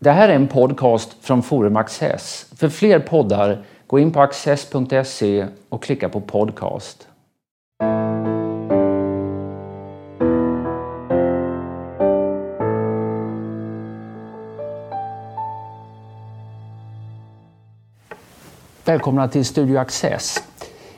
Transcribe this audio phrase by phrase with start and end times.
[0.00, 2.46] Det här är en podcast från Forum Access.
[2.56, 7.08] För fler poddar, gå in på access.se och klicka på podcast.
[18.84, 20.44] Välkomna till Studio Access.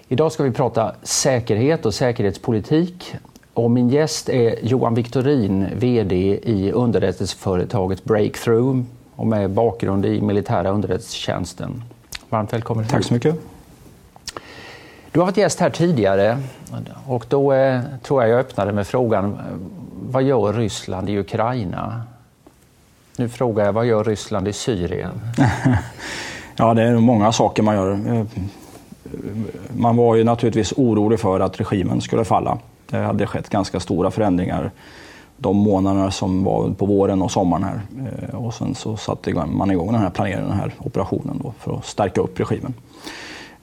[0.09, 3.15] Idag ska vi prata säkerhet och säkerhetspolitik.
[3.61, 8.81] Och min gäst är Johan Victorin, VD i underrättelseföretaget Breakthrough
[9.17, 11.83] och med bakgrund i militära underrättelsetjänsten.
[12.29, 13.35] Varmt välkommen Tack så mycket.
[15.13, 16.39] Du har varit gäst här tidigare
[17.07, 19.39] och då eh, tror jag jag öppnade med frågan
[20.03, 22.03] vad gör Ryssland i Ukraina?
[23.17, 25.21] Nu frågar jag vad gör Ryssland i Syrien?
[26.57, 28.27] ja, det är många saker man gör.
[29.77, 32.59] Man var ju naturligtvis orolig för att regimen skulle falla.
[32.91, 34.71] Det hade skett ganska stora förändringar
[35.41, 37.65] de månaderna som var på våren och sommaren.
[37.65, 37.81] här.
[38.29, 41.77] Eh, och sen så satte man igång den här planeringen, den här operationen då, för
[41.77, 42.75] att stärka upp regimen.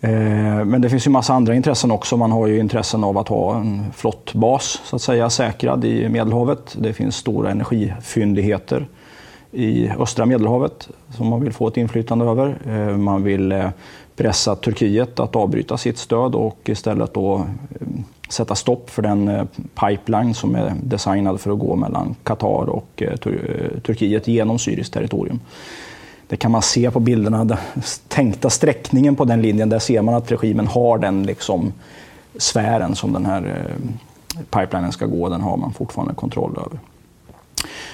[0.01, 2.17] Eh, men det finns ju massa andra intressen också.
[2.17, 6.75] Man har ju intressen av att ha en flottbas så att säga säkrad i Medelhavet.
[6.79, 8.87] Det finns stora energifyndigheter
[9.51, 12.57] i östra Medelhavet som man vill få ett inflytande över.
[12.65, 13.69] Eh, man vill
[14.15, 17.45] pressa Turkiet att avbryta sitt stöd och istället då
[18.29, 22.89] sätta stopp för den eh, pipeline som är designad för att gå mellan Qatar och
[22.95, 25.39] eh, eh, Turkiet genom syriskt territorium.
[26.27, 27.57] Det kan man se på bilderna, den
[28.07, 29.69] tänkta sträckningen på den linjen.
[29.69, 31.73] Där ser man att regimen har den liksom
[32.37, 33.65] sfären som den här
[34.49, 35.29] pipelinen ska gå.
[35.29, 36.79] Den har man fortfarande kontroll över.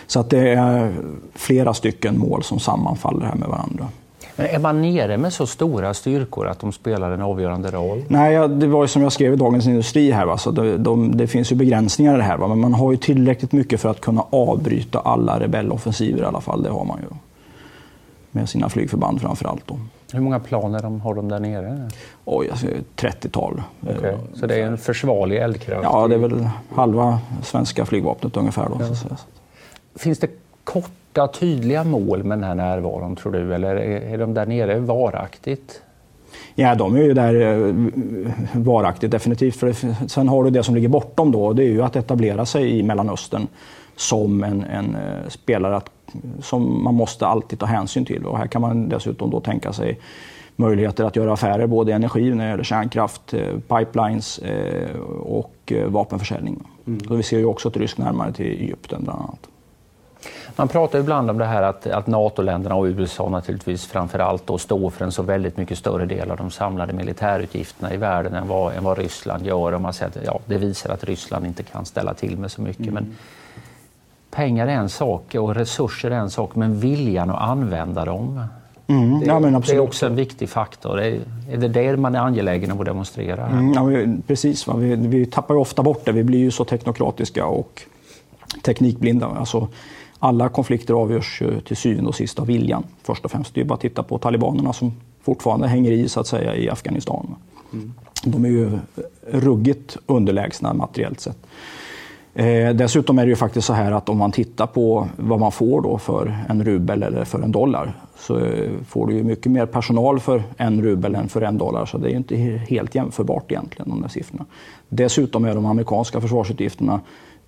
[0.08, 0.96] Så att det är
[1.34, 3.88] flera stycken mål som sammanfaller här med varandra.
[4.36, 8.04] Men är man nere med så stora styrkor att de spelar en avgörande roll?
[8.08, 10.26] Nej, det var ju som jag skrev i Dagens Industri här.
[10.26, 10.38] Va?
[10.38, 12.38] Så det, de, det finns ju begränsningar i det här.
[12.38, 12.48] Va?
[12.48, 16.64] Men man har ju tillräckligt mycket för att kunna avbryta alla rebelloffensiver i alla fall.
[16.64, 17.16] Det har man ju.
[18.32, 19.68] Med sina flygförband framför allt.
[19.68, 19.80] Då.
[20.14, 21.90] Hur många plan har de där nere?
[22.26, 23.62] Oj, alltså, 30-tal.
[23.82, 24.16] Okay.
[24.34, 25.84] Så det är en försvarlig eldkraft?
[25.84, 28.70] Ja, det är väl halva svenska flygvapnet ungefär.
[28.70, 28.78] Då,
[29.10, 29.16] ja.
[29.96, 30.30] Finns det
[30.64, 33.56] korta, tydliga mål med den här närvaron tror du?
[33.56, 35.82] Eller är de där nere varaktigt?
[36.56, 37.74] Ja, de är ju där eh,
[38.54, 39.56] varaktigt definitivt.
[39.56, 39.74] För
[40.08, 42.84] sen har du det som ligger bortom då, det är ju att etablera sig i
[42.84, 43.48] Mellanöstern
[43.96, 45.92] som en, en eh, spelare att,
[46.42, 48.26] som man måste alltid ta hänsyn till.
[48.26, 50.00] Och här kan man dessutom då tänka sig
[50.56, 54.40] möjligheter att göra affärer både i energi, när det gäller kärnkraft, eh, pipelines
[55.20, 56.60] och vapenförsäljning.
[56.88, 57.00] Mm.
[57.00, 59.48] Så vi ser ju också ett ryskt närmare till Egypten bland annat.
[60.56, 64.58] Man pratar ibland om det här att, att NATO-länderna och USA naturligtvis framför allt då
[64.58, 68.48] står för en så väldigt mycket större del av de samlade militärutgifterna i världen än
[68.48, 69.72] vad, än vad Ryssland gör.
[69.72, 72.62] Och man säger att ja, det visar att Ryssland inte kan ställa till med så
[72.62, 72.88] mycket.
[72.88, 72.94] Mm.
[72.94, 73.16] Men
[74.32, 78.48] pengar är en sak och resurser är en sak, men viljan att använda dem
[78.88, 81.02] Mm, det, ja, det, är också en viktig faktor.
[81.02, 81.20] Är,
[81.52, 83.48] är det det man är angelägen om att demonstrera?
[83.48, 84.76] Mm, ja, precis, va?
[84.76, 86.12] Vi, vi tappar ju ofta bort det.
[86.12, 87.82] Vi blir ju så teknokratiska och
[88.62, 89.28] teknikblinda.
[89.28, 89.68] Alltså,
[90.24, 92.84] alla konflikter avgörs till syvende och sist av viljan.
[93.04, 93.56] Först och främst.
[93.56, 94.92] Det är bara att titta på talibanerna som
[95.22, 97.36] fortfarande hänger i så att säga i Afghanistan.
[97.74, 97.94] Mm.
[98.24, 98.80] De är ju
[99.32, 101.38] ruggigt underlägsna materiellt sett.
[102.34, 105.52] Eh, dessutom är det ju faktiskt så här att om man tittar på vad man
[105.52, 109.52] får då för en rubel eller för en dollar så eh, får du ju mycket
[109.52, 111.86] mer personal för en rubel än för en dollar.
[111.86, 112.36] Så det är ju inte
[112.70, 114.46] helt jämförbart egentligen de där siffrorna.
[114.90, 117.00] Dessutom är de amerikanska försvarsutgifterna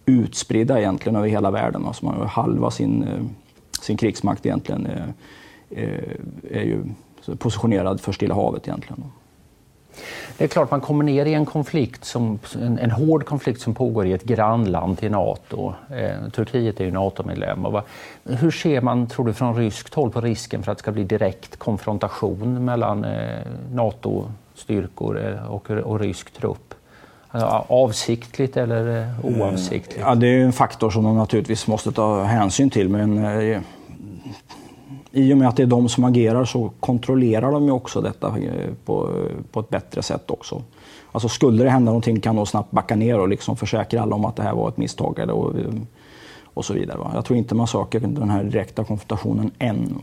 [0.06, 1.86] utspridda egentligen över hela världen.
[1.86, 3.24] Alltså man har halva sin, eh,
[3.82, 4.88] sin krigsmakt egentligen
[5.70, 6.18] är,
[6.52, 6.84] är ju
[7.38, 9.04] positionerad för Stilla havet egentligen.
[10.38, 13.74] Det är klart man kommer ner i en konflikt, som, en, en hård konflikt som
[13.74, 15.74] pågår i ett grannland till Nato.
[15.90, 17.66] Eh, Turkiet är ju NATO-medlem.
[18.24, 21.04] hur ser man, tror du, från ryskt håll på risken för att det ska bli
[21.04, 23.40] direkt konfrontation mellan eh,
[23.74, 26.75] NATO-styrkor och, och rysk trupp?
[27.68, 30.00] Avsiktligt eller eh, oavsiktligt?
[30.00, 32.90] Ja, det är en faktor som de naturligtvis måste ta hänsyn till.
[32.90, 33.62] Men eh,
[35.12, 38.28] i och med att det är de som agerar så kontrollerar de ju också detta
[38.28, 39.10] eh, på,
[39.52, 40.62] på ett bättre sätt också.
[41.12, 44.26] Alltså skulle det hända någonting kan de snabbt backa ner och liksom försäkra alla om
[44.26, 45.20] att det här var ett misstag.
[45.20, 45.54] Eller, och,
[46.54, 46.98] och så vidare.
[46.98, 47.12] Va?
[47.14, 50.02] Jag tror inte man söker den här direkta konfrontationen än.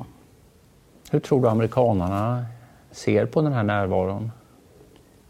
[1.10, 2.44] Hur tror du amerikanarna
[2.90, 4.30] ser på den här närvaron?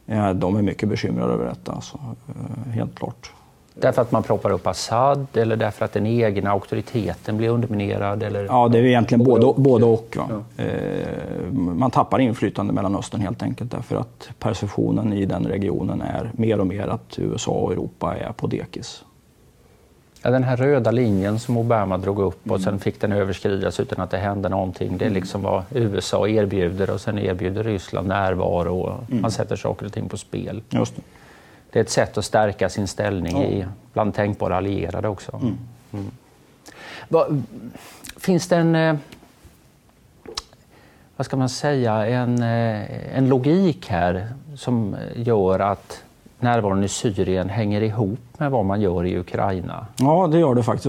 [0.07, 1.99] Ja, de är mycket bekymrade över detta, alltså.
[2.29, 3.33] Eh, helt klart.
[3.75, 8.23] Därför att man proppar upp Assad eller därför att den egna auktoriteten blir underminerad?
[8.23, 8.45] Eller?
[8.45, 9.61] Ja, det är egentligen både, och.
[9.61, 10.29] Både och ja.
[10.65, 16.31] Eh, man tappar inflytande i Mellanöstern helt enkelt därför att perceptionen i den regionen är
[16.35, 19.05] mer och mer att USA och Europa är på dekis.
[20.23, 24.01] Ja, den här röda linjen som Obama drog upp och sen fick den överskridas utan
[24.01, 24.99] att det hände någonting.
[24.99, 29.87] Det är liksom vad USA erbjuder och sen erbjuder Ryssland närvaro och man sätter saker
[29.87, 30.63] och ting på spel.
[30.71, 31.03] Just det.
[31.71, 33.49] det är ett sätt att stärka sin ställning ja.
[33.49, 35.41] i, bland tänkbara allierade också.
[35.43, 35.59] Mm.
[35.93, 36.11] Mm.
[37.09, 37.27] Va,
[38.17, 38.97] finns det en, eh,
[41.17, 46.03] vad ska man säga, en, eh, en logik här som gör att
[46.43, 49.87] närvaron i Syrien hänger ihop med vad man gör i Ukraina?
[49.97, 50.87] Ja, det gör det faktiskt.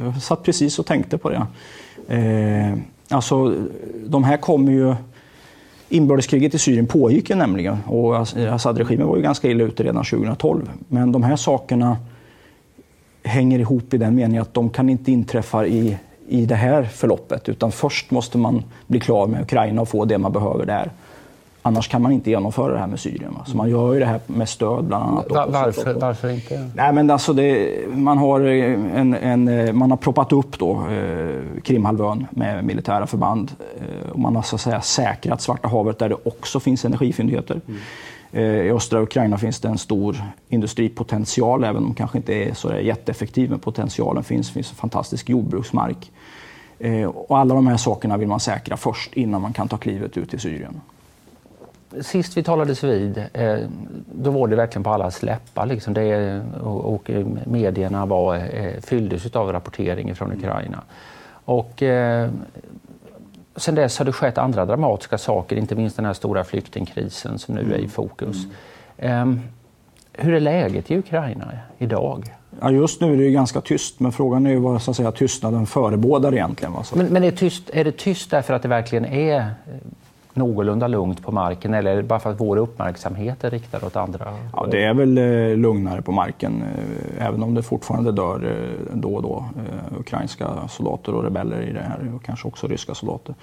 [0.00, 1.46] Jag satt precis och tänkte på det.
[2.08, 3.54] Eh, alltså,
[4.06, 4.94] de här kommer ju...
[5.88, 8.16] Inbördeskriget i Syrien pågick ju nämligen och
[8.54, 10.70] Assad-regimen var ju ganska illa ute redan 2012.
[10.88, 11.96] Men de här sakerna
[13.24, 15.98] hänger ihop i den meningen att de kan inte inträffa i,
[16.28, 20.18] i det här förloppet utan först måste man bli klar med Ukraina och få det
[20.18, 20.90] man behöver där.
[21.66, 23.34] Annars kan man inte genomföra det här med Syrien.
[23.34, 23.44] Va?
[23.46, 25.30] Så man gör ju det här med stöd bland annat.
[25.30, 26.70] Var, varför, varför inte?
[26.74, 32.26] Nej, men alltså det, man, har en, en, man har proppat upp då, eh, Krimhalvön
[32.30, 33.52] med militära förband.
[33.78, 37.60] Eh, och man har så att säga säkrat Svarta havet där det också finns energifyndigheter.
[37.68, 37.80] Mm.
[38.32, 40.16] Eh, I östra Ukraina finns det en stor
[40.48, 43.50] industripotential, även om den kanske inte är så jätteeffektiv.
[43.50, 44.46] Men potentialen finns.
[44.46, 46.12] Det finns fantastisk jordbruksmark.
[46.78, 50.16] Eh, och alla de här sakerna vill man säkra först innan man kan ta klivet
[50.16, 50.80] ut i Syrien
[52.00, 53.58] sist vi talades vid, eh,
[54.12, 55.66] då var det verkligen på allas läppar.
[55.66, 57.10] Liksom det, och,
[57.44, 60.38] medierna var, eh, fylldes av rapportering från mm.
[60.38, 60.82] Ukraina.
[61.44, 62.30] Och, eh,
[63.56, 67.54] sen dess har det skett andra dramatiska saker, inte minst den här stora flyktingkrisen som
[67.54, 67.90] nu är i mm.
[67.90, 68.36] fokus.
[68.98, 69.40] Mm.
[70.12, 72.34] hur är läget i Ukraina idag?
[72.60, 75.66] Ja, just nu är det ganska tyst, men frågan är vad så att säga, tystnaden
[75.66, 76.74] förebådar egentligen.
[76.94, 79.54] Men, men är, det tyst, är det tyst därför att det verkligen är
[80.34, 84.34] någorlunda lugnt på marken eller bara för att vår uppmärksamhet är riktad åt andra?
[84.52, 88.96] Ja, det är väl eh, lugnare på marken, eh, även om det fortfarande dör eh,
[88.96, 89.44] då och då
[89.98, 93.34] ukrainska soldater och rebeller i det här och kanske också ryska soldater.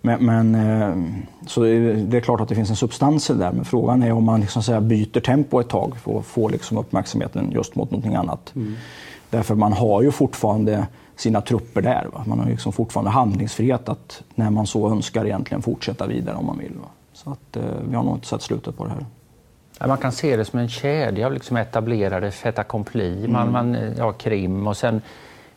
[0.00, 4.12] Men, men så det är klart att det finns en substans där, men frågan är
[4.12, 7.90] om man liksom säga byter tempo ett tag för att få liksom uppmärksamheten just mot
[7.90, 8.52] någonting annat.
[8.54, 8.74] Mm.
[9.30, 12.08] Därför man har ju fortfarande sina trupper där.
[12.12, 12.24] Va?
[12.26, 16.58] Man har liksom fortfarande handlingsfrihet att när man så önskar egentligen fortsätta vidare om man
[16.58, 16.72] vill.
[16.82, 16.88] Va?
[17.12, 19.06] Så att, eh, vi har nog inte sett slutet på det här.
[19.88, 23.18] Man kan se det som en kedja av liksom etablerade fait accompli.
[23.18, 23.32] Mm.
[23.32, 25.02] Man, man, ja, Krim och sen,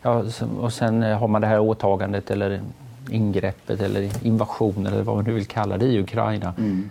[0.02, 0.24] ja,
[0.60, 2.62] och sen har man det här åtagandet eller
[3.10, 6.54] ingreppet eller invasionen eller vad man nu vill kalla det i Ukraina.
[6.58, 6.90] Mm.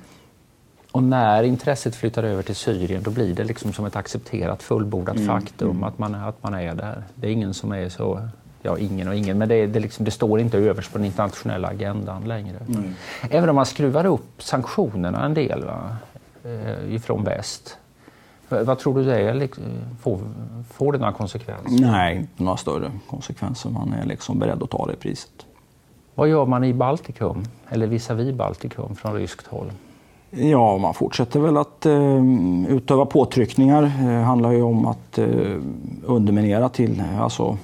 [0.93, 5.17] Och när intresset flyttar över till Syrien då blir det liksom som ett accepterat fullbordat
[5.17, 5.27] mm.
[5.27, 5.85] faktum mm.
[5.85, 7.03] Att, man, att man är där.
[7.15, 8.29] Det är ingen som är så
[8.67, 11.69] ja, ingen och ingen, men det, det, liksom, det, står inte överst på den internationella
[11.69, 12.57] agendan längre.
[12.69, 12.95] Mm.
[13.31, 15.97] Även om man skruvar upp sanktionerna en del va,
[16.45, 17.79] eh, ifrån väst.
[18.49, 19.35] Vad tror du det är?
[19.35, 19.65] Liksom,
[20.01, 20.21] får,
[20.73, 21.87] får det några konsekvenser?
[21.87, 23.71] Nej, inte några större konsekvenser.
[23.71, 25.47] Man är liksom beredd att ta det priset.
[26.15, 29.71] Vad gör man i Baltikum, eller visavi Baltikum från ryskt håll?
[30.31, 32.25] Ja, man fortsätter väl att eh,
[32.69, 33.83] utöva påtryckningar.
[33.83, 35.57] Det handlar ju om att eh,
[36.05, 37.59] underminera till, alltså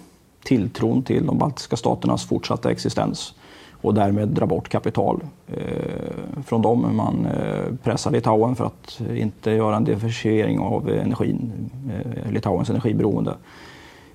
[0.45, 3.35] tilltron till de baltiska staternas fortsatta existens
[3.83, 6.97] och därmed dra bort kapital eh, från dem.
[6.97, 13.35] Man eh, pressar Litauen för att inte göra en diversifiering av energin, eh, Litauens energiberoende.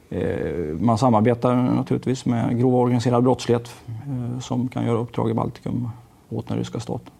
[0.10, 5.90] Eh, man samarbetar naturligtvis med grov organiserad brottslighet eh, som kan göra uppdrag i Baltikum
[6.30, 7.14] åt den ryska staten.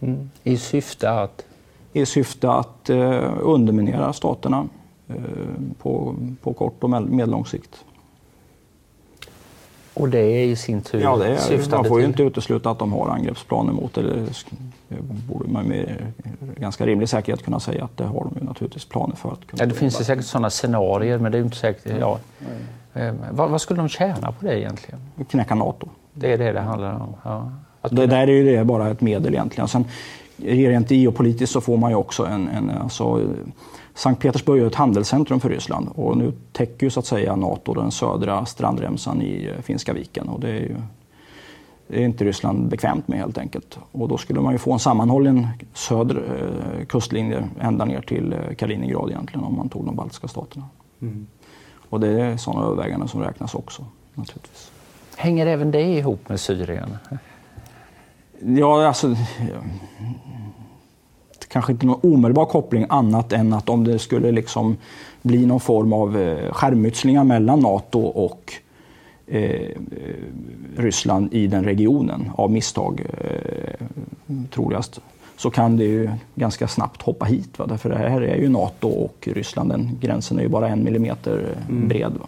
[0.00, 0.30] Mm.
[0.42, 1.44] I syfte att?
[1.92, 4.68] I syfte att eh, underminera staterna
[5.78, 7.84] på, på kort och medellång sikt.
[9.98, 12.78] Och det är i sin tur ja, det är, Man får ju inte utesluta att
[12.78, 14.02] de har angreppsplaner mot det.
[14.02, 14.96] Det
[15.28, 15.96] borde man med
[16.56, 19.32] ganska rimlig säkerhet kunna säga att det har de ju naturligtvis planer för.
[19.32, 21.92] Att kunna ja, det finns det säkert sådana scenarier men det är inte säkert.
[22.00, 22.18] Ja.
[22.94, 23.16] Mm.
[23.30, 25.00] Vad, vad, skulle de tjäna på det egentligen?
[25.30, 25.88] Knäcka NATO.
[26.14, 27.14] Det är det det handlar om?
[27.22, 27.52] Ja.
[27.90, 29.68] Det där är ju det bara ett medel egentligen.
[29.68, 29.84] Sen,
[30.44, 33.20] rent geopolitiskt så får man ju också en, en alltså,
[33.98, 37.74] Sankt Petersburg är ett handelscentrum för Ryssland och nu täcker ju så att säga Nato
[37.74, 40.28] den södra strandremsan i eh, Finska viken.
[40.28, 40.76] Och det är, ju,
[41.86, 43.78] det är inte Ryssland bekvämt med helt enkelt.
[43.92, 46.22] Och då skulle man ju få en sammanhållen söder
[46.78, 50.64] eh, kustlinje ända ner till eh, Kaliningrad egentligen om man tog de baltiska staterna.
[51.00, 51.26] Mm.
[51.88, 54.72] Och det är sådana överväganden som räknas också naturligtvis.
[55.16, 56.96] Hänger även det ihop med Syrien?
[58.40, 59.16] Ja, alltså
[61.48, 64.76] kanske inte någon omedelbar koppling annat än att om det skulle liksom
[65.22, 68.52] bli någon form av eh, skärmytslingar mellan Nato och
[69.26, 69.68] eh,
[70.76, 73.86] Ryssland i den regionen av misstag, eh,
[74.50, 75.00] troligast,
[75.36, 77.58] så kan det ju ganska snabbt hoppa hit.
[77.58, 77.66] Va?
[77.66, 81.56] Därför det här är ju Nato och Ryssland, den gränsen är ju bara en millimeter
[81.68, 81.88] mm.
[81.88, 82.12] bred.
[82.20, 82.26] Va?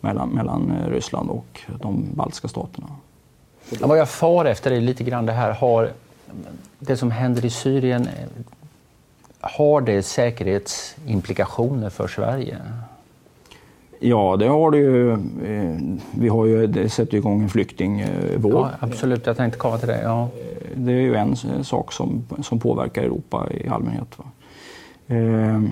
[0.00, 2.86] mellan, mellan Ryssland och de baltiska staterna.
[3.80, 5.90] Ja, vad jag far efter är lite grann det här, har
[6.78, 8.08] det som händer i Syrien,
[9.40, 12.56] har det säkerhetsimplikationer för Sverige?
[14.00, 15.16] Ja, det har det ju.
[16.10, 18.52] Vi har ju sätter igång en flyktingvåg.
[18.52, 20.02] Ja, absolut, jag tänkte komma till det.
[20.02, 20.28] Ja.
[20.74, 24.18] Det är ju en sak som, som påverkar Europa i allmänhet.
[24.18, 24.24] Va?
[25.06, 25.70] Ehm,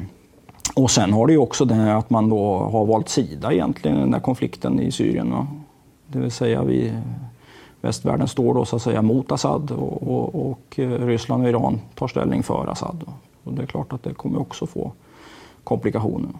[0.75, 4.01] och sen har det ju också det att man då har valt sida egentligen i
[4.01, 5.31] den där konflikten i Syrien.
[5.31, 5.47] Va?
[6.07, 6.93] Det vill säga vi,
[7.81, 12.09] västvärlden står då så att säga mot Assad och, och, och Ryssland och Iran tar
[12.09, 13.05] ställning för Assad.
[13.45, 14.93] Och det är klart att det kommer också få
[15.65, 16.31] komplikationer.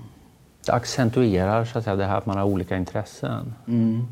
[0.67, 3.55] Det accentuerar så att säga, det här att man har olika intressen.
[3.69, 4.07] Mm.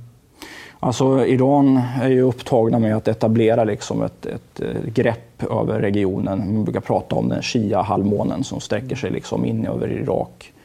[0.80, 6.54] Alltså, Iran är ju upptagna med att etablera liksom ett, ett, grepp över regionen.
[6.54, 10.55] Man brukar prata om den Shia-halvmånen som sträcker sig liksom in över Irak, eh,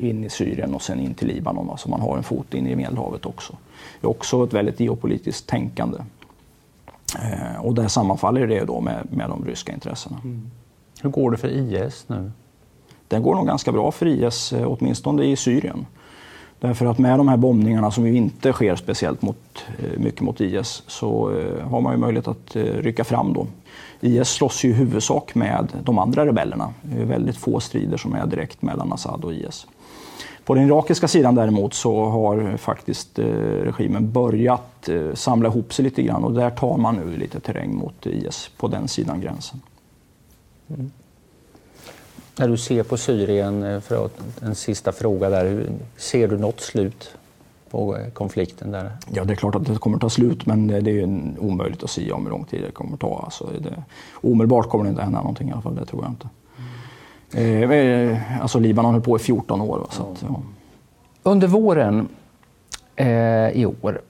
[0.00, 1.70] in i Syrien och sen in till Libanon.
[1.70, 3.56] Alltså man har en fot in i Medelhavet också.
[4.00, 5.98] Det är också ett väldigt geopolitiskt tänkande.
[7.18, 10.20] Eh, och där sammanfaller det då med, med de ryska intressena.
[10.24, 10.50] Mm.
[11.02, 12.30] Hur går det för IS nu?
[13.08, 15.86] Den går nog ganska bra för IS, eh, åtminstone i Syrien.
[16.60, 20.40] Därför att med de här bombningarna som ju inte sker speciellt mot, eh, mycket mot
[20.40, 23.46] IS så eh, har man ju möjlighet att rycka fram då.
[24.00, 26.74] IS slåss ju i huvudsak med de andra rebellerna.
[26.82, 29.66] Det är väldigt få strider som är direkt mellan Assad och IS.
[30.44, 35.84] På den irakiska sidan däremot så har faktiskt eh, regimen börjat eh, samla ihop sig
[35.84, 39.60] lite grann och där tar man nu lite terräng mot IS på den sidan gränsen.
[40.68, 40.90] Mm.
[42.36, 44.10] När du ser på Syrien, eh, för
[44.42, 45.66] en sista fråga där,
[45.96, 47.14] ser du något slut
[47.70, 48.90] på konflikten där?
[49.12, 51.08] Ja, det är klart att det kommer ta slut, men det är
[51.38, 53.20] omöjligt att säga om hur lång tid det kommer att ta.
[53.24, 56.28] Alltså, det, omedelbart kommer det inte hända någonting i alla fall, det tror jag inte.
[57.32, 57.70] Mm.
[57.70, 59.86] Eh, alltså Libanon höll på i 14 år.
[59.90, 60.42] Så att, ja.
[61.22, 62.08] Under våren
[62.96, 64.00] eh, i år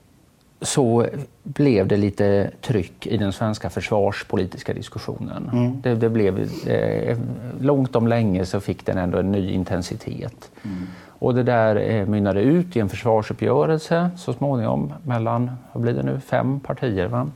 [0.63, 1.07] så
[1.43, 5.51] blev det lite tryck i den svenska försvarspolitiska diskussionen.
[5.53, 5.81] Mm.
[5.81, 7.19] Det, det, blev, eh,
[7.61, 10.51] långt om länge så fick den ändå en ny intensitet.
[10.63, 10.87] Mm.
[11.07, 16.03] Och det där eh, mynnade ut i en försvarsuppgörelse så småningom mellan, vad blir det
[16.03, 17.07] nu, fem partier.
[17.07, 17.27] Va?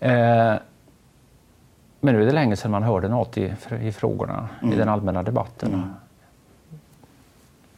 [0.00, 0.54] Eh,
[2.00, 4.74] men nu är det länge sedan man hörde något i, i frågorna, mm.
[4.74, 5.74] i den allmänna debatten.
[5.74, 5.88] Mm.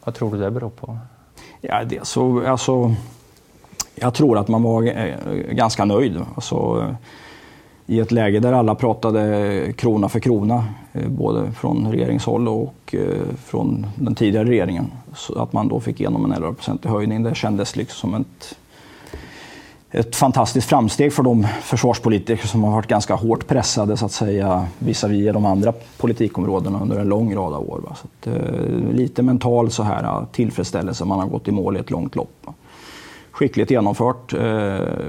[0.04, 0.98] Vad tror du det beror på?
[1.60, 2.94] Ja, det så, alltså
[4.00, 5.14] jag tror att man var eh,
[5.50, 6.20] ganska nöjd.
[6.34, 6.94] Alltså, eh,
[7.86, 12.94] I ett läge där alla pratade krona för krona, eh, både från regeringshåll och
[13.44, 14.92] från den tidigare regeringen.
[15.14, 18.58] Så att man då fick igenom en 11 i höjning, det kändes liksom som ett,
[19.90, 24.66] ett fantastiskt framsteg för de försvarspolitiker som har varit ganska hårt pressade så att säga
[24.78, 27.80] visavi de andra politikområdena under en lång rad av år.
[27.96, 28.36] Så att,
[28.94, 32.46] lite mental så här tillfredsställelse, man har gått i mål i ett långt lopp
[33.36, 34.32] skickligt genomfört.
[34.32, 34.40] Eh,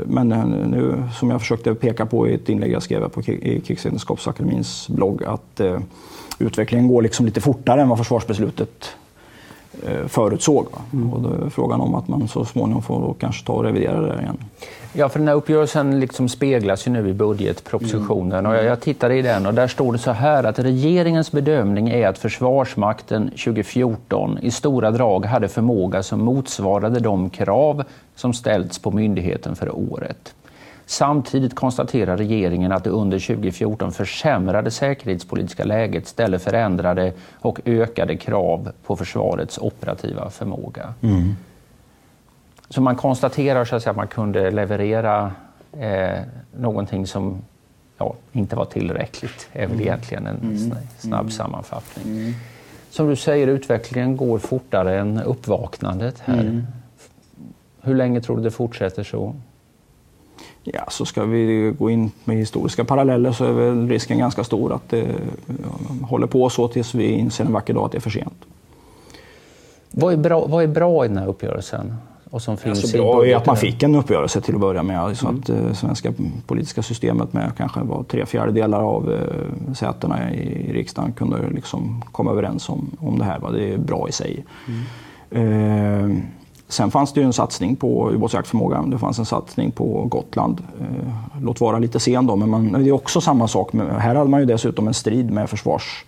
[0.06, 3.62] men eh, nu, som jag försökte peka på i ett inlägg jag skrev på i
[3.66, 5.80] Krigsvetenskapsakademins blogg, att eh,
[6.40, 8.96] utvecklingen går liksom lite fortare än vad försvarsbeslutet
[10.08, 10.68] förutsåg.
[10.94, 11.14] Mm.
[11.14, 14.22] Och då är frågan om att man så småningom får kanske ta och revidera det
[14.22, 14.38] igen.
[14.94, 18.52] Ja, för den här uppgörelsen liksom speglas ju nu i budgetpropositionen mm.
[18.52, 21.90] och jag, jag tittade i den och där står det så här att regeringens bedömning
[21.90, 27.84] är att Försvarsmakten 2014 i stora drag hade förmåga som motsvarade de krav
[28.16, 30.34] som ställts på myndigheten för året.
[30.89, 38.72] Samtidigt konstaterar regeringen att det under 2014 försämrade säkerhetspolitiska läget ställer förändrade och ökade krav
[38.86, 40.94] på försvarets operativa förmåga.
[41.01, 41.36] Mm.
[42.70, 45.32] Så man konstaterar så att, säga, att man kunde leverera
[45.72, 46.20] eh,
[46.58, 47.41] någonting som
[47.98, 49.50] ja, inte var tillräckligt.
[49.53, 49.82] är väl mm.
[49.82, 50.72] egentligen en mm.
[50.98, 51.32] snabb mm.
[51.32, 52.17] sammanfattning.
[52.17, 52.34] Mm.
[52.89, 56.39] Som du säger, utvecklingen går fortare än uppvaknandet här.
[56.39, 56.67] Mm.
[57.82, 59.36] Hur länge tror du det fortsätter så?
[60.74, 64.74] Ja, så ska vi gå in med historiska paralleller så är väl risken ganska stor
[64.74, 65.06] att det
[66.02, 68.46] håller på så tills vi inser en vacker dag att det är för sent.
[69.92, 71.94] Vad är bra, vad är bra i den här uppgörelsen?
[72.30, 75.18] Och som finns alltså bra är att man fick en uppgörelse till att börja med.
[75.18, 75.40] Så mm.
[75.40, 76.14] att eh, svenska
[76.48, 82.04] politiska systemet med kanske var tre fjärdedelar av eh, sätena i, i riksdagen kunde liksom
[82.12, 83.40] komma överens om, om det här.
[83.40, 83.52] Va?
[83.52, 84.46] Det är bra i sig.
[84.68, 86.18] Mm.
[86.18, 86.24] Eh,
[86.68, 88.82] sen fanns det ju en satsning på ubåtsjaktförmåga.
[88.82, 90.62] Det fanns en satsning på Gotland.
[90.80, 93.74] Eh, låt vara lite sen då, men man, det är också samma sak.
[94.00, 96.06] Här hade man ju dessutom en strid med försvars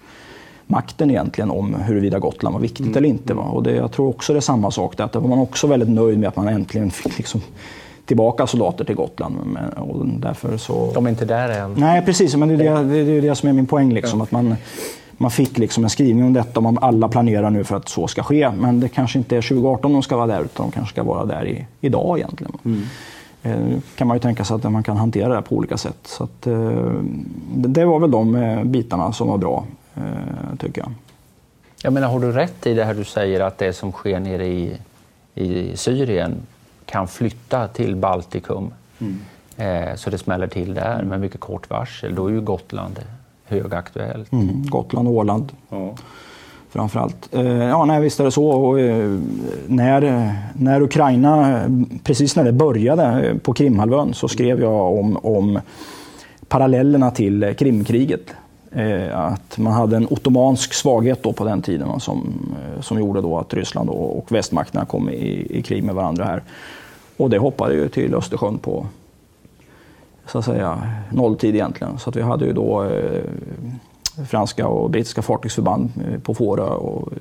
[0.67, 2.97] makten egentligen om huruvida Gotland var viktigt mm.
[2.97, 3.33] eller inte.
[3.33, 3.43] Va?
[3.43, 5.89] Och det, jag tror också det är samma sak, där, att var man också väldigt
[5.89, 7.41] nöjd med att man äntligen fick liksom
[8.05, 9.35] tillbaka soldater till Gotland.
[9.77, 10.91] Och därför så...
[10.93, 11.73] De är inte där än.
[11.73, 12.35] Nej, precis.
[12.35, 13.93] Men det är det, det, är det som är min poäng.
[13.93, 14.23] Liksom, ja.
[14.23, 14.55] att man,
[15.21, 18.23] man fick liksom en skrivning om detta och alla planerar nu för att så ska
[18.23, 18.51] ske.
[18.51, 21.25] Men det kanske inte är 2018 de ska vara där utan de kanske ska vara
[21.25, 22.53] där i, idag egentligen.
[22.65, 22.83] Mm.
[23.43, 25.97] Eh, kan man ju tänka sig att man kan hantera det på olika sätt.
[26.03, 26.93] Så att, eh,
[27.53, 29.65] det var väl de eh, bitarna som var bra,
[30.57, 30.91] tycker jag.
[31.83, 34.47] Jag menar, har du rätt i det här du säger att det som sker nere
[34.47, 34.77] i,
[35.35, 36.35] i Syrien
[36.85, 39.97] kan flytta till Baltikum mm.
[39.97, 42.15] så det smäller till där med mycket kort varsel.
[42.15, 42.99] Då är ju Gotland
[43.49, 44.31] högaktuellt.
[44.31, 45.51] Mm, Gotland och Åland.
[45.69, 45.93] Ja.
[46.69, 47.35] Framförallt.
[47.35, 48.47] Eh, ja, nej, visst är det så.
[48.47, 49.19] Och, eh,
[49.67, 51.61] när, när Ukraina,
[52.03, 55.59] precis när det började på Krimhalvön så skrev jag om, om
[56.47, 58.33] parallellerna till Krimkriget.
[58.71, 62.33] Eh, att man hade en ottomansk svaghet då på den tiden som,
[62.81, 66.43] som gjorde då att Ryssland och västmakterna kom i, i krig med varandra här.
[67.17, 68.85] Och det hoppade ju till Östersjön på
[70.31, 71.99] så att säga, nolltid egentligen.
[71.99, 73.21] Så att vi hade ju då eh,
[74.27, 77.17] franska och brittiska fartygsförband eh, på Fårö och eh,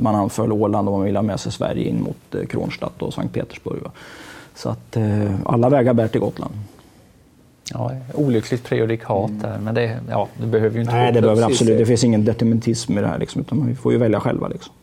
[0.00, 3.14] man anföll Åland och man ville ha med sig Sverige in mot eh, Kronstadt och
[3.14, 3.82] Sankt Petersburg.
[4.54, 6.54] Så att eh, alla vägar bär till Gotland.
[7.72, 11.78] Ja, olyckligt prejudikat där, men det, ja, det behöver ju inte Nej, det behöver absolut.
[11.78, 14.48] Det finns ingen determinism i det här, liksom, utan vi får ju välja själva.
[14.48, 14.74] Liksom.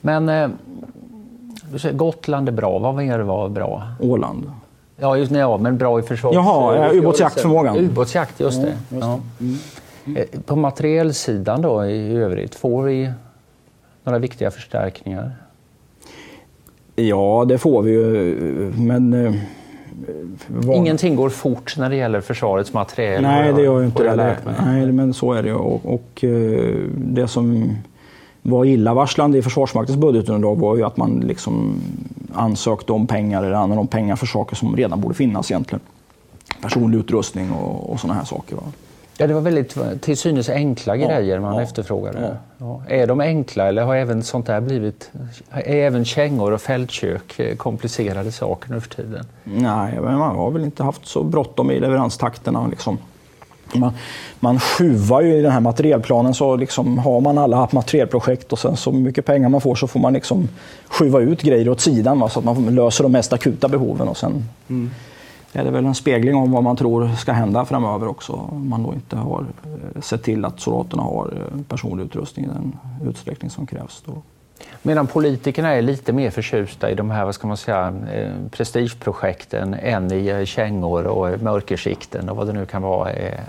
[0.00, 0.50] Men eh,
[1.92, 3.82] Gotland är bra, vad mer var bra?
[4.00, 4.50] Åland.
[5.02, 6.34] Ja, just, ja men bra i försvar.
[6.34, 7.76] Jaha, uh, ubåtsjaktförmågan.
[7.76, 8.76] Ubåtsjakt, just det.
[8.88, 9.44] Ja, just det.
[9.44, 9.58] Mm.
[10.06, 10.42] Mm.
[10.46, 13.12] På materielsidan då i övrigt, får vi
[14.04, 15.32] några viktiga förstärkningar?
[16.96, 19.26] Ja, det får vi ju, men...
[19.26, 19.34] Eh,
[20.48, 20.74] var...
[20.74, 23.22] Ingenting går fort när det gäller försvarets materiel?
[23.22, 24.36] Nej, det gör ju inte det.
[24.64, 25.54] Nej, men så är det ju.
[25.54, 26.24] Och, och
[26.94, 27.76] det som
[28.42, 31.82] var illavarslande i Försvarsmaktens budgetunderlag var ju att man liksom
[32.34, 35.80] ansökte om pengar eller använde om pengar för saker som redan borde finnas egentligen.
[36.60, 38.56] Personlig utrustning och, och sådana här saker.
[38.56, 38.62] Va?
[39.18, 42.36] Ja, det var väldigt till synes enkla ja, grejer man ja, efterfrågade.
[42.58, 42.82] Ja.
[42.88, 45.10] Är de enkla eller har även sånt där blivit...
[45.50, 49.26] Är även kängor och fältkök komplicerade saker nu för tiden?
[49.44, 52.66] Nej, men man har väl inte haft så bråttom i leveranstakterna.
[52.66, 52.98] Liksom.
[53.80, 53.92] Man,
[54.40, 58.76] man skjuvar ju i den här materielplanen så liksom har man alla materielprojekt och sen
[58.76, 60.48] så mycket pengar man får så får man liksom
[60.88, 64.16] skjuva ut grejer åt sidan va, så att man löser de mest akuta behoven och
[64.16, 64.90] sen mm.
[65.52, 68.32] är det väl en spegling om vad man tror ska hända framöver också.
[68.32, 72.48] Om man då inte har eh, sett till att soldaterna har eh, personlig utrustning i
[72.48, 72.76] den
[73.08, 74.02] utsträckning som krävs.
[74.06, 74.12] Då.
[74.82, 79.74] Medan politikerna är lite mer förtjusta i de här vad ska man säga, eh, prestigeprojekten
[79.74, 83.10] än i eh, kängor och mörkersikten och vad det nu kan vara.
[83.10, 83.40] Eh,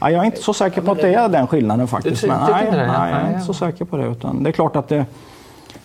[0.00, 2.22] ja, jag är inte så säker på att det är den skillnaden faktiskt.
[2.22, 2.38] Du, nej,
[2.70, 4.06] nej, jag är inte så säker på det.
[4.06, 5.06] Utan det är klart att det,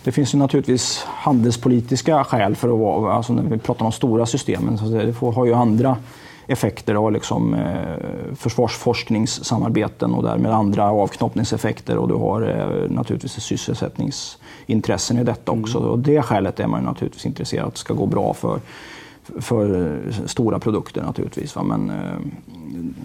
[0.04, 3.92] det finns ju naturligtvis handelspolitiska skäl för att vara, alltså när vi pratar om de
[3.92, 5.96] stora systemen, så det får, har ju andra
[6.46, 15.18] effekter av liksom, eh, försvarsforskningssamarbeten och därmed andra avknoppningseffekter och du har eh, naturligtvis sysselsättningsintressen
[15.18, 15.78] i detta också.
[15.78, 15.90] Mm.
[15.90, 18.60] Och det skälet är man naturligtvis intresserad att det ska gå bra för,
[19.40, 21.56] för stora produkter naturligtvis.
[21.56, 21.62] Va?
[21.62, 21.96] Men eh,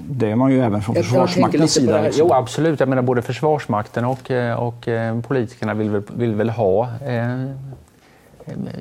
[0.09, 2.01] det är man ju även från Försvarsmaktens sida.
[2.01, 2.27] Liksom.
[2.27, 6.49] Jo absolut, jag menar både Försvarsmakten och, eh, och eh, politikerna vill väl, vill väl
[6.49, 7.51] ha eh,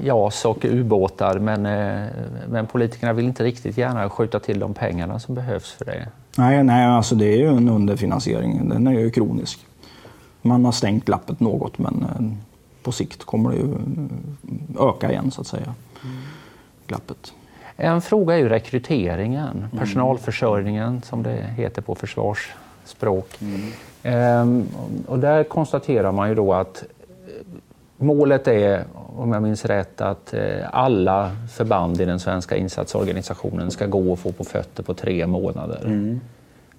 [0.02, 2.08] JAS och ubåtar men, eh,
[2.48, 6.08] men politikerna vill inte riktigt gärna skjuta till de pengarna som behövs för det.
[6.38, 8.68] Nej, nej alltså det är ju en underfinansiering.
[8.68, 9.66] Den är ju kronisk.
[10.42, 12.26] Man har stängt lappet något men eh,
[12.82, 13.74] på sikt kommer det ju
[14.80, 15.74] öka igen så att säga.
[16.04, 16.16] Mm.
[16.86, 17.32] Glappet.
[17.76, 19.78] En fråga är ju rekryteringen, mm.
[19.78, 23.38] personalförsörjningen som det heter på försvarsspråk.
[23.40, 23.72] Mm.
[24.02, 24.68] Ehm,
[25.06, 26.84] och där konstaterar man ju då att
[27.96, 28.84] målet är
[29.16, 30.40] om jag minns rätt, att eh,
[30.72, 35.80] alla förband i den svenska insatsorganisationen ska gå och få på fötter på tre månader.
[35.84, 36.20] Mm.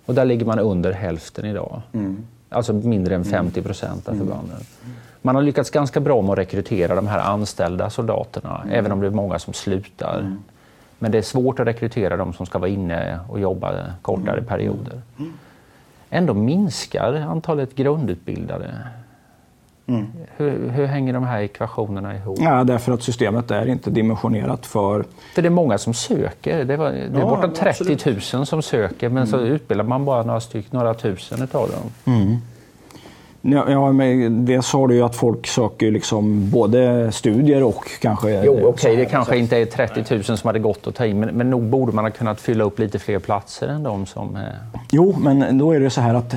[0.06, 1.82] Och där ligger man under hälften idag.
[1.94, 2.28] Mm.
[2.50, 4.28] Alltså mindre än 50 procent av mm.
[4.28, 4.60] förbanden.
[5.22, 8.80] Man har lyckats ganska bra med att rekrytera de här anställda soldaterna, mm.
[8.80, 10.20] även om det är många som slutar.
[10.20, 10.40] Mm.
[11.00, 14.46] Men det är svårt att rekrytera de som ska vara inne och jobba kortare mm.
[14.46, 15.02] perioder.
[16.10, 18.74] Ändå minskar antalet grundutbildade.
[19.88, 20.08] Mm.
[20.38, 22.38] Hur, hur, hänger de här ekvationerna ihop?
[22.42, 25.06] Ja, därför att systemet är inte dimensionerat för...
[25.36, 26.66] För det är många som söker.
[26.66, 29.28] Det, var, det är ja, bortom 30 000 som söker men mm.
[29.28, 32.16] så utbildar man bara några, styck, några tusen av dem.
[32.16, 32.38] Mm.
[33.42, 38.44] Ja, men dels har du ju att folk söker liksom både studier och kanske...
[38.46, 41.20] Jo, okej, okay, det kanske inte är 30 000 som hade gått att ta in,
[41.20, 44.36] men, men nog borde man ha kunnat fylla upp lite fler platser än de som...
[44.36, 44.42] Eh...
[44.92, 46.36] Jo, men då är det så här att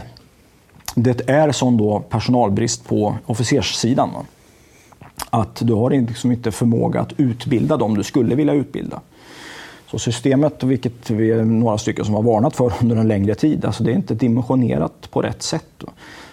[0.94, 4.10] det är sån då personalbrist på officerssidan.
[4.14, 4.24] Va?
[5.30, 9.00] Att du har liksom inte förmåga att utbilda dem du skulle vilja utbilda.
[9.90, 13.64] Så systemet, vilket vi är några stycken som har varnat för under en längre tid,
[13.64, 15.84] alltså det är inte dimensionerat på rätt sätt.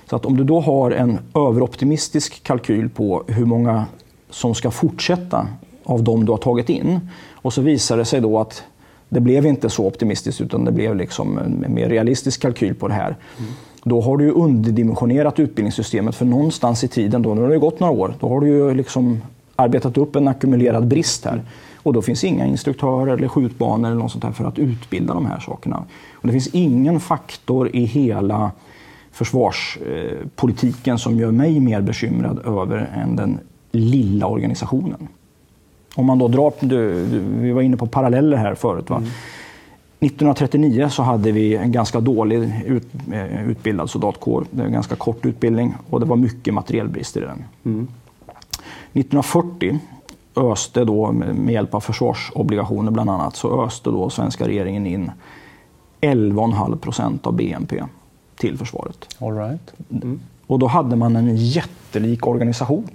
[0.10, 3.86] Så att om du då har en överoptimistisk kalkyl på hur många
[4.30, 5.48] som ska fortsätta
[5.84, 7.00] av de du har tagit in
[7.32, 8.64] och så visar det sig då att
[9.10, 12.94] det blev inte så optimistiskt utan det blev liksom en mer realistisk kalkyl på det
[12.94, 13.18] här.
[13.38, 13.52] Mm.
[13.88, 17.80] Då har du ju underdimensionerat utbildningssystemet för någonstans i tiden, då, när det har gått
[17.80, 19.22] några år, då har du ju liksom
[19.56, 21.42] arbetat upp en ackumulerad brist här.
[21.76, 25.26] Och då finns inga instruktörer eller skjutbanor eller något sånt här för att utbilda de
[25.26, 25.84] här sakerna.
[26.14, 28.52] Och det finns ingen faktor i hela
[29.12, 33.40] försvarspolitiken som gör mig mer bekymrad över än den
[33.72, 35.08] lilla organisationen.
[35.96, 36.54] Om man då drar,
[37.42, 38.90] vi var inne på paralleller här förut.
[38.90, 38.98] Va?
[38.98, 39.10] Mm.
[40.00, 44.46] 1939 så hade vi en ganska dålig ut, eh, utbildad soldatkår.
[44.52, 47.44] Det var en ganska kort utbildning och det var mycket materielbrister i den.
[47.66, 47.88] Mm.
[48.94, 49.80] 1940
[50.36, 55.12] öste då med hjälp av försvarsobligationer bland annat så öste då svenska regeringen in
[56.02, 57.84] 11,5 procent av BNP
[58.36, 59.16] till försvaret.
[59.20, 59.74] All right.
[59.92, 60.20] Mm.
[60.48, 62.90] Och då hade man en jättelik organisation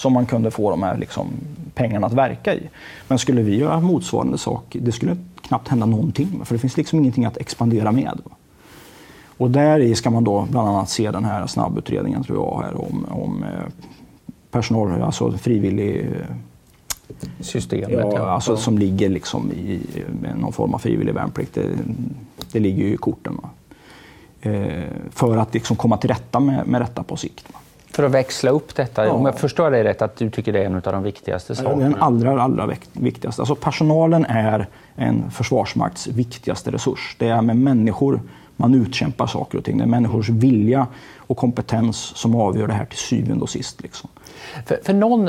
[0.00, 1.26] som man kunde få de här liksom,
[1.74, 2.68] pengarna att verka i.
[3.08, 6.40] Men skulle vi göra motsvarande sak, det skulle knappt hända någonting.
[6.44, 8.20] För det finns liksom ingenting att expandera med.
[9.36, 12.80] Och där i ska man då bland annat se den här snabbutredningen tror jag här
[12.80, 13.88] om, om eh,
[14.50, 16.36] personal, alltså frivillig eh,
[17.40, 17.90] systemet.
[17.90, 19.80] Ja, Alltså, som ligger liksom i
[20.40, 21.54] någon form av frivillig värnplikt.
[21.54, 21.68] Det,
[22.52, 23.38] det ligger ju i korten.
[24.40, 27.46] Eh, för att liksom komma till rätta med, med detta på sikt.
[27.52, 27.58] Va?
[27.90, 29.12] För att växla upp detta, ja.
[29.12, 31.82] om jag förstår dig rätt, att du tycker det är en av de viktigaste sakerna?
[31.82, 33.42] Den allra, allra viktigaste.
[33.42, 37.16] Alltså personalen är en försvarsmakts viktigaste resurs.
[37.18, 38.20] Det är med människor
[38.56, 39.78] man utkämpar saker och ting.
[39.78, 43.82] Det är människors vilja och kompetens som avgör det här till syvende och sist.
[43.82, 44.10] Liksom.
[44.66, 45.28] För, för någon,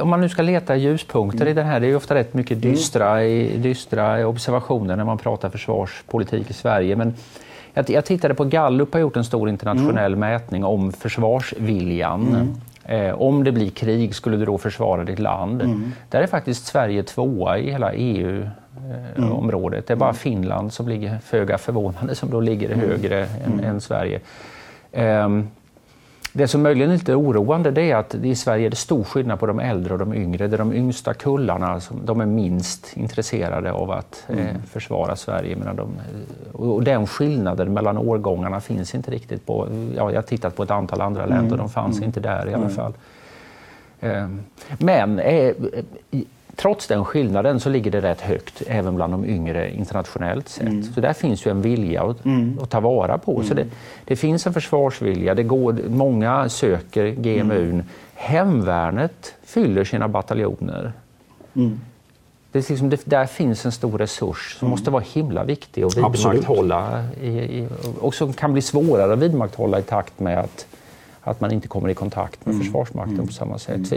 [0.00, 1.50] om man nu ska leta ljuspunkter mm.
[1.50, 3.20] i det här, det är ofta rätt mycket dystra,
[3.56, 6.96] dystra observationer när man pratar försvarspolitik i Sverige.
[6.96, 7.14] Men
[7.74, 10.20] jag, jag tittade på Gallup har gjort en stor internationell mm.
[10.20, 12.28] mätning om försvarsviljan.
[12.28, 12.54] Mm.
[12.84, 15.62] Eh, om det blir krig, skulle du då försvara ditt land?
[15.62, 15.92] Mm.
[16.08, 19.78] Där är faktiskt Sverige tvåa i hela EU-området.
[19.78, 20.18] Eh, det är bara mm.
[20.18, 22.88] Finland som ligger, föga förvånande, som då ligger mm.
[22.88, 23.64] högre än, mm.
[23.64, 24.20] än Sverige.
[24.92, 25.48] Um,
[26.32, 29.40] det som möjligen är lite oroande det är att i Sverige är det stor skillnad
[29.40, 30.48] på de äldre och de yngre.
[30.48, 34.46] Det är de yngsta kullarna som de är minst intresserade av att eh, mm.
[34.46, 35.56] eh, försvara Sverige.
[35.56, 35.88] Medan de,
[36.52, 39.68] och den skillnaden mellan årgångarna finns inte riktigt på...
[39.96, 41.58] Ja, jag har tittat på ett antal andra länder, mm.
[41.58, 42.06] de fanns mm.
[42.06, 42.92] inte där i alla fall.
[44.00, 44.28] Eh,
[44.78, 45.54] men eh,
[46.56, 50.68] trots den skillnaden så ligger det rätt högt även bland de yngre internationellt sett.
[50.68, 50.82] Mm.
[50.82, 52.58] Så där finns ju en vilja att, mm.
[52.62, 53.34] att ta vara på.
[53.34, 53.46] Mm.
[53.48, 53.66] Så det,
[54.04, 55.34] det, finns en försvarsvilja.
[55.34, 57.70] Det går, många söker GMU.
[57.70, 57.82] Mm.
[58.14, 60.92] Hemvärnet fyller sina bataljoner.
[61.54, 61.80] Mm.
[62.52, 64.70] Det liksom, det, där finns en stor resurs som mm.
[64.70, 67.68] måste vara himla viktig att vidmakthålla i, i,
[68.00, 70.66] och som kan bli svårare att vidmakthålla i takt med att,
[71.20, 73.92] att man inte kommer i kontakt med Försvarsmakten på samma sätt.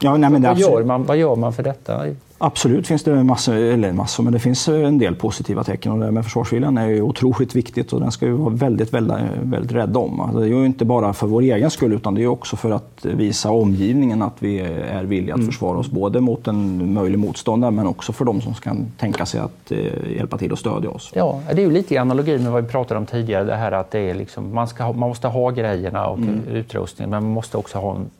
[0.00, 2.06] Ja, nej, men vad, gör man, vad gör man för detta?
[2.40, 5.92] Absolut finns det massor, eller massor, men det finns en del positiva tecken.
[5.92, 9.16] Och det med försvarsviljan är ju otroligt viktigt och den ska vi vara väldigt, väldigt,
[9.42, 10.20] väldigt rädda om.
[10.20, 12.70] Alltså, det är ju inte bara för vår egen skull utan det är också för
[12.70, 15.52] att visa omgivningen att vi är villiga att mm.
[15.52, 19.40] försvara oss både mot en möjlig motståndare men också för de som kan tänka sig
[19.40, 21.10] att eh, hjälpa till och stödja oss.
[21.14, 23.44] Ja, det är ju lite i analogi med vad vi pratade om tidigare.
[23.44, 26.40] Det här att det är liksom, man, ska, man måste ha grejerna och mm.
[26.52, 28.10] utrustningen men man måste också ha en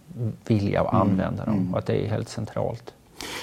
[0.46, 1.02] vilja att mm.
[1.02, 1.72] använda dem mm.
[1.72, 2.92] och att det är helt centralt.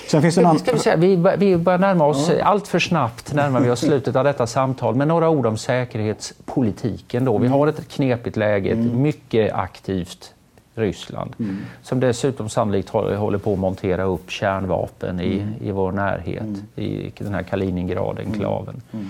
[0.07, 2.43] Sen finns det Ska vi, säga, vi, vi börjar närma oss, ja.
[2.43, 7.25] allt för snabbt närmar vi oss slutet av detta samtal, med några ord om säkerhetspolitiken.
[7.25, 7.37] Då.
[7.37, 7.59] Vi mm.
[7.59, 9.01] har ett knepigt läge, ett mm.
[9.01, 10.33] mycket aktivt
[10.75, 11.57] Ryssland, mm.
[11.81, 15.53] som dessutom sannolikt håller på att montera upp kärnvapen i, mm.
[15.61, 16.61] i vår närhet, mm.
[16.75, 18.81] i den här Kaliningrad-enklaven.
[18.93, 19.07] Mm.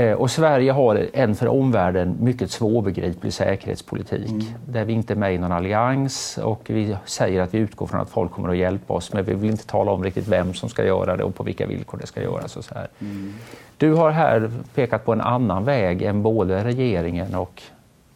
[0.00, 4.46] Eh, och Sverige har en för omvärlden mycket svårbegriplig säkerhetspolitik mm.
[4.66, 8.00] där vi inte är med i någon allians och vi säger att vi utgår från
[8.00, 10.68] att folk kommer att hjälpa oss men vi vill inte tala om riktigt vem som
[10.68, 12.56] ska göra det och på vilka villkor det ska göras.
[12.56, 12.88] Och så här.
[12.98, 13.34] Mm.
[13.76, 17.62] Du har här pekat på en annan väg än både regeringen och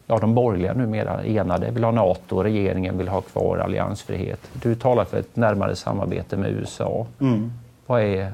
[0.07, 4.39] ja, de borgerliga numera enade vill ha NATO och regeringen vill ha kvar alliansfrihet.
[4.53, 7.05] Du talar för ett närmare samarbete med USA.
[7.19, 7.51] Mm.
[7.85, 8.31] Vad är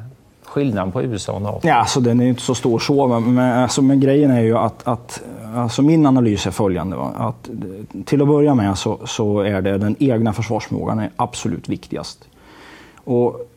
[0.51, 1.67] skillnaden på USA och NATO?
[1.67, 4.87] Ja, alltså, den är inte så stor så, men, alltså, men grejen är ju att,
[4.87, 5.21] att
[5.55, 6.95] alltså, min analys är följande.
[6.95, 7.11] Va?
[7.17, 7.49] Att,
[8.05, 12.23] till att börja med så, så är det den egna försvarsförmågan är absolut viktigast.
[13.03, 13.47] Och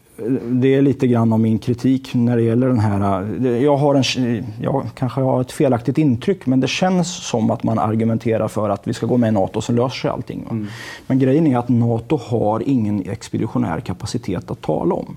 [0.51, 3.23] det är lite grann av min kritik när det gäller den här...
[3.47, 7.79] Jag, har en, jag kanske har ett felaktigt intryck, men det känns som att man
[7.79, 10.47] argumenterar för att vi ska gå med i NATO så löser sig allting.
[10.51, 10.67] Mm.
[11.07, 15.17] Men grejen är att NATO har ingen expeditionär kapacitet att tala om.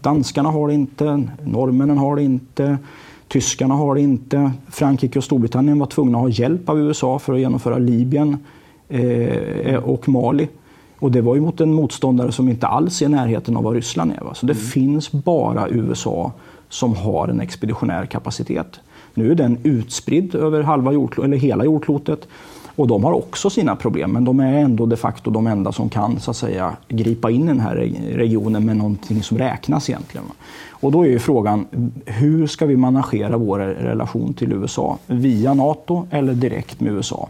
[0.00, 2.78] Danskarna har det inte, norrmännen har det inte,
[3.28, 4.52] Tyskarna har det inte.
[4.70, 8.36] Frankrike och Storbritannien var tvungna att ha hjälp av USA för att genomföra Libyen
[8.88, 10.48] eh, och Mali.
[10.98, 13.74] Och det var ju mot en motståndare som inte alls är i närheten av vad
[13.74, 14.24] Ryssland är.
[14.24, 14.34] Va?
[14.34, 14.64] Så det mm.
[14.64, 16.32] finns bara USA
[16.68, 18.80] som har en expeditionär kapacitet.
[19.14, 22.28] Nu är den utspridd över halva jordklo- eller hela jordklotet.
[22.78, 25.88] Och de har också sina problem, men de är ändå de facto de enda som
[25.88, 27.76] kan så att säga, gripa in i den här
[28.12, 30.26] regionen med någonting som räknas egentligen.
[30.70, 31.66] Och då är ju frågan,
[32.06, 34.98] hur ska vi managera vår relation till USA?
[35.06, 37.28] Via NATO eller direkt med USA?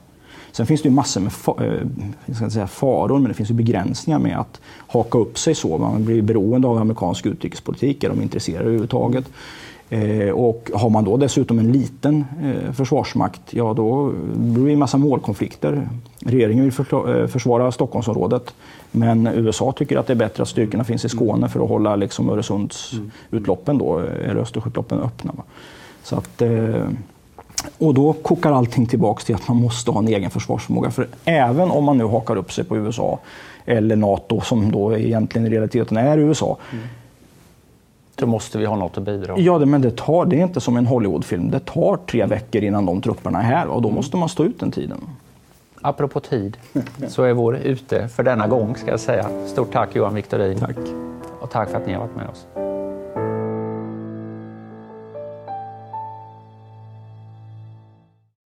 [0.52, 1.32] Sen finns det ju massor med
[1.68, 1.86] eh,
[2.26, 5.78] jag ska säga faror, men det finns ju begränsningar med att haka upp sig så.
[5.78, 9.24] Man blir beroende av amerikansk utrikespolitik, är de intresserade överhuvudtaget?
[9.90, 14.78] Eh, och har man då dessutom en liten eh, försvarsmakt, ja då blir det en
[14.78, 15.88] massa målkonflikter.
[16.20, 18.54] Regeringen vill eh, försvara Stockholmsområdet,
[18.90, 21.96] men USA tycker att det är bättre att styrkorna finns i Skåne för att hålla
[21.96, 25.32] liksom Öresundsutloppen, då, eh, eller Östersjöutloppen öppna.
[26.02, 26.84] Så att, eh,
[27.78, 30.90] och då kokar allting tillbaka till att man måste ha en egen försvarsförmåga.
[30.90, 33.18] För även om man nu hakar upp sig på USA
[33.64, 36.84] eller NATO, som då egentligen i realiteten är USA, mm
[38.18, 40.76] då måste vi ha något att bidra Ja, men det, tar, det är inte som
[40.76, 41.50] en Hollywoodfilm.
[41.50, 44.60] Det tar tre veckor innan de trupperna är här och då måste man stå ut
[44.60, 45.00] den tiden.
[45.80, 46.56] Apropå tid,
[47.08, 49.26] så är vår ute för denna gång ska jag säga.
[49.46, 50.58] Stort tack Johan Victorin.
[50.58, 50.76] Tack.
[51.40, 52.67] Och tack för att ni har varit med oss.